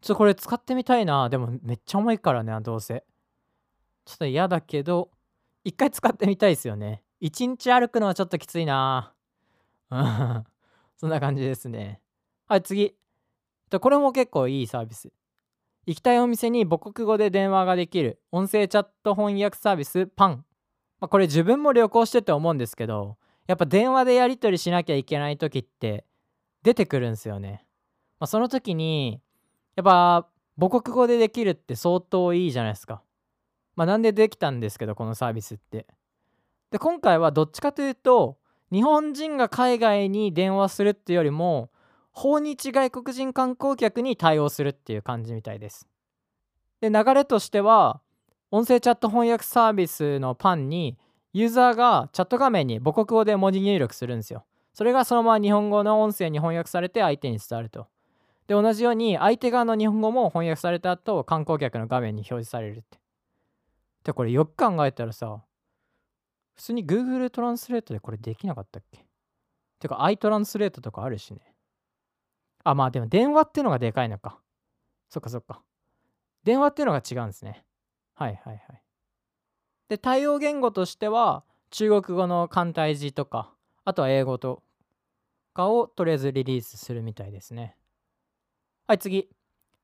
[0.00, 1.28] ちょっとこれ使ってみたいな。
[1.28, 3.04] でもめっちゃ重いからねどうせ。
[4.06, 5.10] ちょっと嫌だけど
[5.62, 7.02] 一回使ってみたいですよね。
[7.20, 9.14] 一日歩くのはちょっときついな。
[9.90, 10.44] う ん
[10.96, 12.00] そんな感じですね。
[12.46, 12.96] はい次。
[13.78, 15.12] これも結構いいサービス。
[15.86, 18.22] 行きたいお店に母国語で電話ができる。
[18.32, 20.44] 音声チャット翻訳サービスパン、
[20.98, 26.04] まあ、これ自分も旅行してて思うんですけどやっぱ電話でやり取りしなきゃいけない時って
[26.62, 27.64] 出てくるんですよね、
[28.18, 29.20] まあ、その時に
[29.76, 33.02] やっぱ母国語でできるって相当いいじゃないですか。
[33.76, 35.86] まあなんでできたんですけどこのサービスって。
[36.70, 38.36] で今回はどっちかというと
[38.70, 41.70] 日本人が海外に電話するっていうよりも
[42.12, 45.88] 訪日外国人観光客に対応するっていう感じみたいです。
[46.80, 48.02] で流れとしては
[48.50, 50.98] 音声チャット翻訳サービスのパンに
[51.32, 54.44] ユーザーがチャット画面に母国語で文字入力するんですよ。
[54.74, 57.86] それがそのまま日本語の音声に翻訳されて相手に伝わると。
[58.46, 62.98] で同じように相手側の日本語も翻訳された後観光客の画面に表示されるって。
[64.04, 65.44] でこれよく考えたらさ
[66.56, 69.06] 普通に Google トランスレートでこれできなかったっけ？
[69.78, 71.40] てか i トランスレートとかあるしね。
[72.64, 74.38] あ、まあでも電話っていうのがでかいのか。
[75.08, 75.62] そっかそっか。
[76.44, 77.64] 電話っていうのが違うんですね。
[78.14, 78.79] はいはいはい。
[79.90, 83.52] で、対応言語としては、中国語の簡体字とか、
[83.84, 84.62] あとは英語と
[85.52, 87.76] かをとりあえずリリースするみたいですね。
[88.86, 89.28] はい、次。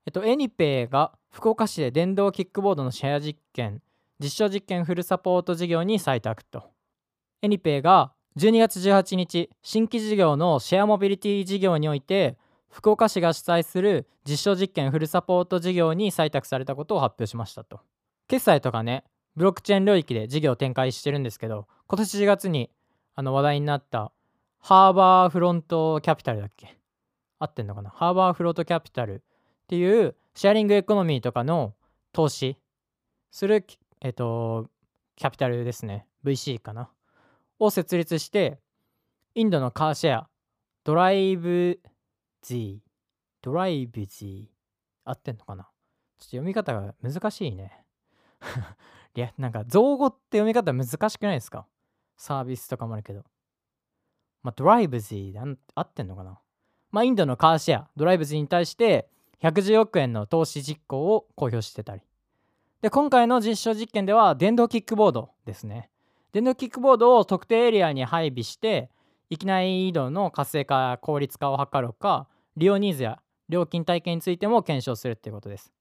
[0.06, 3.82] えっと、 AnyPay が福岡市で電動キックボードのシェア実験、
[4.20, 6.70] 実証実験フルサポート事業に採択と。
[7.42, 12.38] AnyPay が12月18日、新規事業のシェアモビリティ事業において、
[12.70, 17.80] 福岡市が主催する実証実験フルサポート事業に採択されたことを発表しましたと
[18.28, 19.04] 決済とかね
[19.37, 22.70] ブロックチェーン領域で事業を展開してるんですけど今年4月に
[23.14, 24.12] あの話題になった
[24.59, 26.77] ハーバーフロントキャピタルだっけ？
[27.38, 27.90] 合ってんのかな？
[27.90, 29.20] ハーバーフロントキャピタルっ
[29.68, 31.75] ていうシェアリングエコノミーとかの
[32.12, 32.57] 投資
[33.31, 33.64] する
[34.01, 34.68] えっと
[35.16, 36.07] キャピタルですね。
[36.25, 36.90] VC かな？
[37.59, 38.59] を設立して
[39.35, 40.29] インドのカーシェア
[40.83, 41.79] ドライブ
[42.42, 42.81] Z、
[43.42, 44.51] ドライブ Z、
[45.05, 45.64] 合ってんのかな？
[45.64, 45.70] ちょっ
[46.18, 47.85] と読み方が難しいね。
[49.16, 51.66] いや、なんか造語って読み方難しくないですか？
[52.18, 53.24] サービスとかもあるけど。
[54.42, 55.40] まあ、ドライブ Z で
[55.74, 56.38] 合ってんのかな？
[56.92, 59.09] まあ、インドのカーシェア、ドライブ Z に対して
[59.42, 62.02] 110億円の投資実行を公表してたり。
[62.83, 65.90] で、今回の実証実験では電動キックボードですね。
[66.33, 68.90] 電動キックボードを特定エリアに配備して、
[69.31, 75.72] 域内移動の活性化効率化を図るか利用ニーズや料金体系についても検証するっていうことです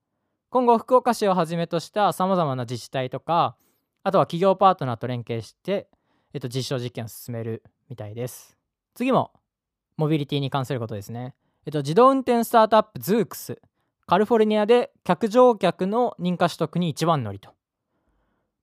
[0.55, 3.57] 今後福岡市をはじめとしたさまざまな自治体とか
[4.03, 5.89] あとは企業パートナーと連携して、
[6.33, 8.57] えっと、実証実験を進めるみたいです。
[8.93, 9.33] 次も
[9.97, 13.61] モビリティに関することですね、えっと、自動運転スタートアップズークス。
[14.07, 17.49] カリフォルニアで客乗客の認可取得に一番乗りと、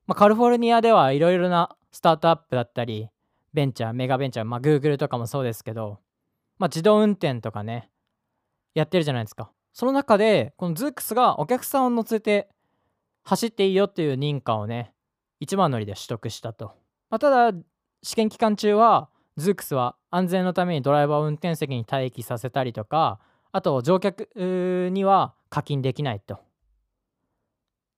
[0.06, 3.10] まあ、カリフォルニアではいろいろなスタートアップだったり
[3.52, 5.98] ベンチャーメガベンチャーまあ Google とかもそうですけど、
[6.56, 7.90] まあ、自動運転とかね
[8.72, 9.52] やってるじゃないですか。
[9.72, 12.48] その中でこのズークスがお客さんを乗せて
[13.24, 14.92] 走っていいよっていう認可をね
[15.40, 16.74] 一番乗りで取得したと、
[17.10, 17.58] まあ、ただ
[18.02, 23.18] 試験期間中はズークスは安全のためにドライバーを運転席に待機させたりとか
[23.50, 24.28] あと乗客
[24.92, 26.40] には課金できないと。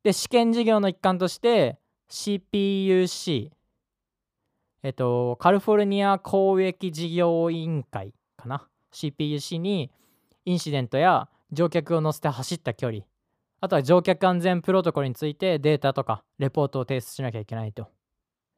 [0.02, 1.78] で試験事業の一環として
[2.10, 3.50] CPUC
[4.82, 9.90] えっとカリフォルニア公益事業委員会かな？CPUC に
[10.44, 13.04] インシデントや乗客を乗せて走った距離。
[13.60, 17.88] あとは乗客安全プロトコルについてデータとかレポートを提出しなきゃいけないと。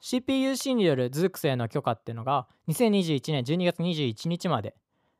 [0.02, 4.74] CPUC によるズークスへの許可っていうのが2021年12月21日まで、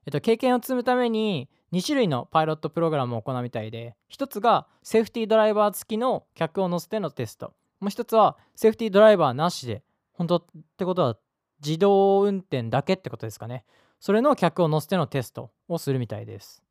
[0.07, 7.55] えっと、経験を積むために2種類のパイロットプログラムを行うみたいで1つがセーフティードライバー付きの客を乗せてのテスト。
[7.81, 10.45] もう1つはセーフティードライバーなしで本当っ
[10.77, 11.17] てことは
[11.65, 13.65] 自動運転だけってことですかね。
[14.01, 16.63] それの客を乗せてのテストをするみたいです。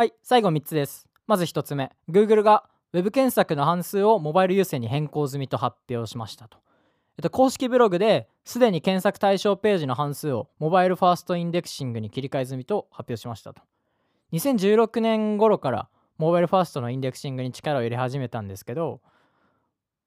[0.00, 1.06] はい、最後3つです。
[1.26, 6.56] まず1つ目、Google が Web 検索の半数をモバイル優先に変更済みと発表しましたと。
[7.18, 13.60] えっと、公式ブログですでに検索対象ページの半数をモバイルファーストインデクシングに切り替え済みと発表しましたと。
[14.32, 19.02] 2016年頃からモバイルファーストのインデクシングに力を入れ始めたんですけど、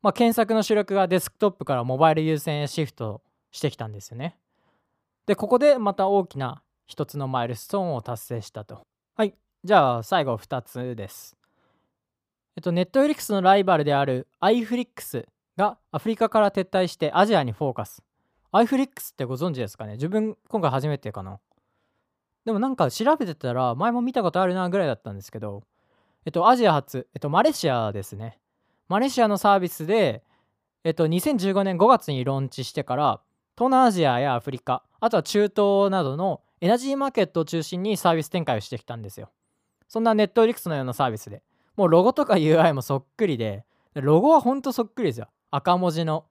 [0.02, 3.22] まあ、検索の主力がデスクトップからモバイル優先へシフト
[3.52, 4.40] してきたんですよね。
[5.28, 8.82] で、ここでまた大きな一つのマイルストーンを達成したと。
[9.16, 9.36] はい。
[9.66, 11.38] じゃあ最後2つです。
[12.58, 18.04] えっと、ネットフリックスのライバルである iFlix がアフリカから撤退してアジアにフォーカス。
[18.52, 19.94] iFlix ってご存知ですかね？
[19.94, 21.40] 自分今回初めてかな。
[22.44, 25.64] でもなんか調べてたら前も見たことあるなぐらいだったんですけど、
[26.26, 28.40] えっと、アジア初、えっと、マレーシアですね。
[28.90, 30.24] マレーシアのサービスで、
[30.84, 33.22] えっと、2015年5月にローンチしてから、
[33.58, 39.30] 東南アジアやアフリカ、あとは中東などのエナジーマーケットを中心にサービス展開をしてきたんですよ。
[39.94, 41.44] そんなネットフリックスのようなサービスで。
[41.76, 43.64] もうロゴとか UI もそっくりで、
[43.94, 45.28] ロゴはほんとそっくりですよ。
[45.52, 46.26] 赤文字の。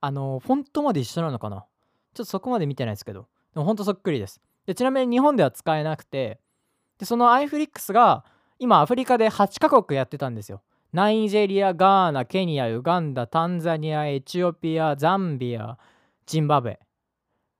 [0.00, 1.66] あの、フォントまで一緒なのかな
[2.14, 3.28] ちょっとそこまで見てないですけど。
[3.52, 4.40] でもほんとそっくりです。
[4.64, 6.40] で、ちなみに日本では使えなくて、
[6.96, 8.24] で、その iFlix が
[8.58, 10.62] 今アフリカで8カ国やってたんですよ。
[10.94, 15.76] ナイジェリア、ガーナ、ケニア、ウガンダ、タンザニア、エチオピア、ザンビア、
[16.24, 16.80] ジンバブエ。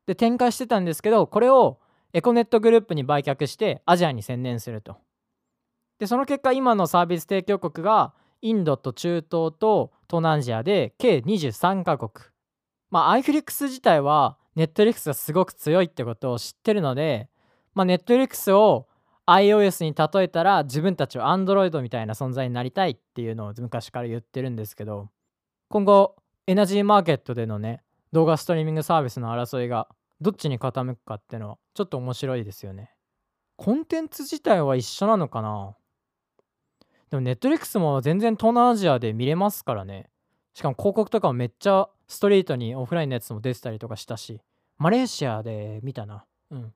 [0.07, 1.79] で、展開してたんですけど、これを
[2.15, 4.97] エコネットグループに売却してアジアに専念すると。
[5.99, 12.11] で、その結果、今のサービス提供国がインドと中東と東南アジアで計23カ国。
[12.91, 17.29] まあ、iFlix 自体は Netflix がすごく強いってことを知ってるので、
[17.75, 18.89] まあ、Netflix を
[19.27, 25.11] iOS に例えたら自分たちは Android みたいな存在になりたいっていうのを昔から言ってるんですけど
[25.69, 26.15] 今後
[26.47, 27.83] エナジーマーケットでのね
[28.13, 29.89] 動画ストリーミングサービスの争いが
[30.21, 32.93] どっちに傾くかっていうのはちょっと面白いですよね
[33.57, 35.75] コンテンツ自体は一緒なのかな？
[37.11, 40.11] でも Netflix も全然東南アジアで見れますからね。
[40.55, 44.41] しかも広告とかもめっちゃストリートにオフラインのやつも出てたりとかしたし
[44.79, 46.25] マレーシアで見たな。
[46.51, 46.73] うん。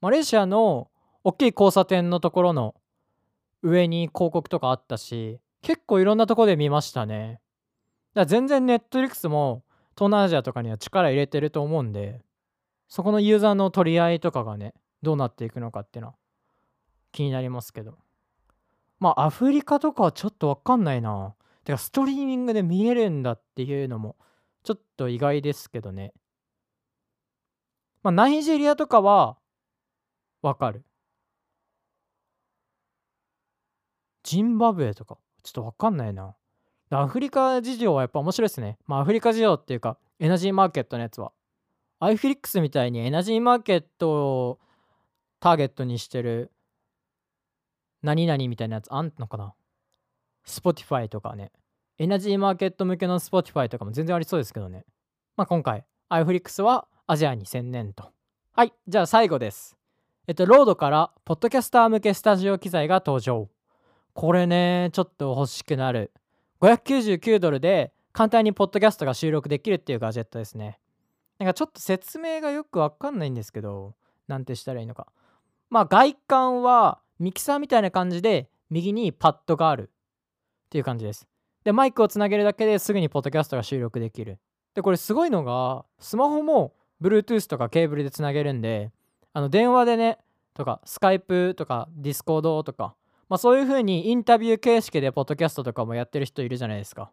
[0.00, 0.90] マレーシアの
[1.24, 2.74] 大きい交差点のところの
[3.62, 7.40] 上に広告とかあったし結構いろんなとこで見ましたね。
[8.12, 9.64] だから全然ネットリックスも
[9.96, 12.20] 東南アジアとかには力入れてると思うんで
[12.88, 16.14] そこのユーザーの取り合いとかがねどうなっていくのかっていうのは
[17.12, 18.03] 気になりますけど。
[18.98, 21.34] まあアフリカとかはちょっとわかんないな
[21.64, 24.16] てかストリーミングで見えるんだっていうのも
[24.62, 26.12] ちょっと意外ですけどね
[28.02, 29.36] まあナイジェリアとかは
[30.42, 30.84] わかる
[34.24, 36.34] ジンバブエとか、ちょっとわかんないな。
[36.90, 38.78] アフリカ事情はやっぱ面白いですね。
[38.86, 41.32] まあアフリカ事情っていうか、エナジーマーケットのやつは。
[42.00, 44.60] アイフリックスみたいにエナジーマーケットを
[45.40, 46.50] ターゲットにしてる
[48.04, 49.54] 何々みたいなやつあんのかな
[50.46, 51.50] ?Spotify とかね。
[51.98, 54.84] エナジーマーケット向けの Spotify とかも全然ありそうですけどね。
[55.36, 58.12] まあ今回、アイフリックスはアジアに専念と。
[58.52, 59.76] はい、じゃあ最後です。
[60.26, 63.48] えっと、ロードから、ポッドキャスター向けスタジオ機材が登場。
[64.12, 66.12] これね、ちょっと欲しくなる。
[66.60, 70.78] 599ドルで簡単にポッドキャストが収録できるっていうガジェットですね。
[71.38, 73.94] なんかちょっと説明がよくわかんないんですけど、
[74.28, 75.06] なんてしたらいいのか。
[75.68, 79.90] まあ外観はミキサーみたいな感じで右にパッドがある
[80.66, 81.26] っていう感じです。
[81.64, 84.38] で、マイクをつなげるだけですぐにポッドキャストが収録できる。
[84.74, 88.90] で、これすごいのが、スマホも Bluetooth とかケーブルでつなげるんで、
[89.32, 90.18] あの電話でね、
[90.52, 92.94] とか、スカイプとか、ディスコードとか、
[93.28, 97.10] まあ、そういう風にインタビュー形式でポッドキャストとかもやってる人いるじゃないですか。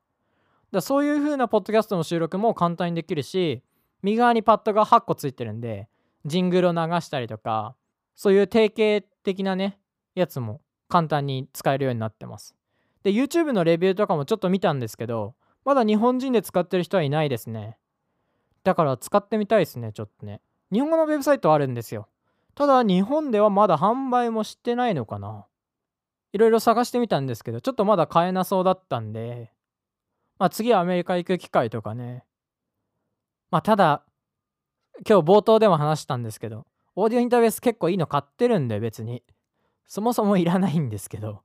[0.72, 3.62] だそういう風なポッドキャストの収録も簡単にできるし
[4.02, 5.90] 右側にパッドが8個ついてるんで
[6.26, 7.76] ジングルを流したりとか
[8.16, 9.80] そういう定型的なね
[10.16, 12.56] やつも簡単に使えるようになってます。
[13.04, 15.36] で YouTube のレビューとかもちょっと見たんですけど
[15.66, 17.78] まだ日本人で使ってる人はいないですね。
[18.64, 20.42] だから使ってみたいですねちょっとね。
[20.72, 22.08] 日本語のウェブサイトあるんですよ。
[22.56, 25.46] ただ日本ではまだ販売もしてないのかな。
[26.34, 29.52] いろいろ探してみたんですけど、ちょっとまだ買えなそうだったんで、
[30.40, 32.24] まあ次はアメリカ行く機会とかね。
[33.50, 34.04] まあただ、
[35.08, 39.24] 今日冒頭でも話したんですけど、オーディオインターフェース結構いいの買ってるんで別に。
[39.92, 41.44] そもそもいらないんですけど。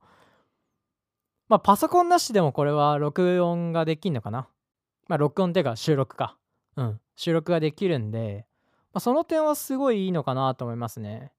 [1.49, 4.47] まあパソコンなしでもこれは録音ができんのかな。
[5.09, 6.37] まあ録音っていうか収録か。
[6.77, 7.01] うん。
[7.17, 8.45] 収録ができるんで、
[8.93, 11.33] まあ、その点はすごいいいのかなと思いますね。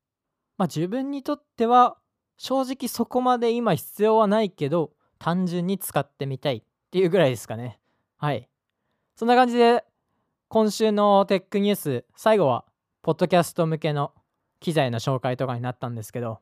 [0.58, 1.96] まあ自分にとっては
[2.36, 7.78] 正直そこまで今必要はないけど単純に使ってみたいっていうぐらいですかね
[8.16, 8.48] はい
[9.16, 9.84] そんな感じで
[10.48, 12.64] 今週のテックニュース最後は
[13.02, 14.12] ポッドキャスト向けの
[14.60, 16.40] 機材の紹介とかになったんですけど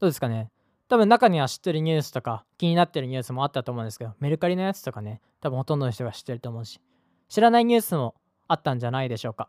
[0.00, 0.50] どうですかね
[0.88, 6.80] 多分中には知ってるニュースとか気になってるニュースもあったと思うんですけどメルカリのやつとかね多分ほとんどの人が知ってると思うし
[7.28, 8.14] 知らないニュースも
[8.48, 9.48] あったんじゃないでしょうか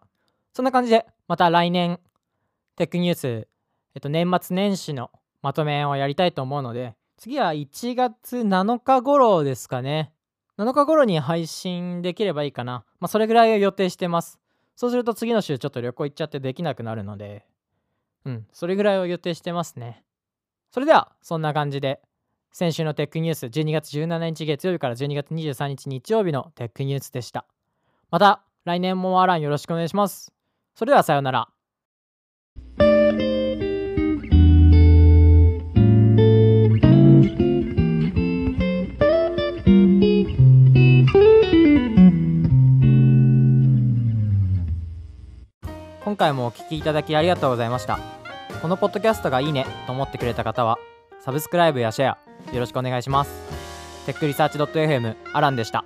[0.53, 1.99] そんな感じでまた来年
[2.75, 3.47] テックニュース
[3.95, 10.11] えっと年末年始のまとめをやりたいと思うので、次は1月7日頃ですかね。
[10.57, 12.83] 7日頃に配信できればいいかな。
[12.99, 14.39] まあ、それぐらいを予定してます。
[14.75, 17.45] そうすると次の週ちょっと旅行行っちゃってできなくなるので、
[18.25, 20.03] うん、それぐらいを予定してますね。
[20.71, 22.01] それではそんな感じで
[22.51, 27.45] 先週のテックニュース12月17日月曜日から12月23日日曜日のテックニュースでした。
[28.09, 30.33] また来年もアランよろしくお願いします。
[30.75, 31.49] それではさようなら。
[46.03, 48.16] 今回もお聞きいただきありがとうございました。
[48.61, 50.77] このポッドキャストがいいねと思ってくれた方は
[51.19, 52.15] サブスクライブやシェ
[52.49, 53.31] アよろしくお願いします。
[54.05, 55.83] テックリサーチ .fm アランでした。